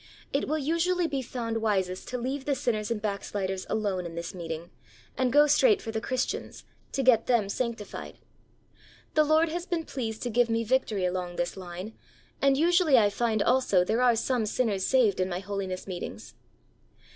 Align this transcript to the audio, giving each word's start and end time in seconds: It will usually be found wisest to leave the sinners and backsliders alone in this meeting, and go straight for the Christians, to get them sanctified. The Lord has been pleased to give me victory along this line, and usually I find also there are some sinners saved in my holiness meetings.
It 0.33 0.47
will 0.47 0.57
usually 0.57 1.05
be 1.05 1.21
found 1.21 1.61
wisest 1.61 2.07
to 2.07 2.17
leave 2.17 2.45
the 2.45 2.55
sinners 2.55 2.89
and 2.89 2.99
backsliders 2.99 3.67
alone 3.69 4.07
in 4.07 4.15
this 4.15 4.33
meeting, 4.33 4.71
and 5.15 5.31
go 5.31 5.45
straight 5.45 5.79
for 5.79 5.91
the 5.91 6.01
Christians, 6.01 6.63
to 6.93 7.03
get 7.03 7.27
them 7.27 7.49
sanctified. 7.49 8.17
The 9.13 9.23
Lord 9.23 9.49
has 9.49 9.67
been 9.67 9.85
pleased 9.85 10.23
to 10.23 10.31
give 10.31 10.49
me 10.49 10.63
victory 10.63 11.05
along 11.05 11.35
this 11.35 11.55
line, 11.55 11.93
and 12.41 12.57
usually 12.57 12.97
I 12.97 13.11
find 13.11 13.43
also 13.43 13.83
there 13.85 14.01
are 14.01 14.15
some 14.15 14.47
sinners 14.47 14.87
saved 14.87 15.19
in 15.19 15.29
my 15.29 15.37
holiness 15.37 15.85
meetings. 15.85 16.33